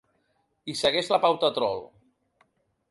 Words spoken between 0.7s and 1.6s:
I segueix la pauta